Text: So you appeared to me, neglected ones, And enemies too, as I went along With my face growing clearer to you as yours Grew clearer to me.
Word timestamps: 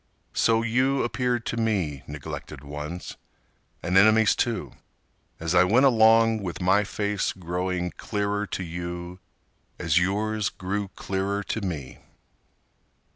So 0.33 0.63
you 0.63 1.03
appeared 1.03 1.45
to 1.45 1.57
me, 1.57 2.01
neglected 2.07 2.63
ones, 2.63 3.17
And 3.83 3.95
enemies 3.95 4.35
too, 4.35 4.71
as 5.39 5.53
I 5.53 5.63
went 5.63 5.85
along 5.85 6.41
With 6.41 6.59
my 6.59 6.83
face 6.83 7.31
growing 7.33 7.91
clearer 7.91 8.47
to 8.47 8.63
you 8.63 9.19
as 9.77 9.99
yours 9.99 10.49
Grew 10.49 10.87
clearer 10.95 11.43
to 11.43 11.61
me. 11.61 11.99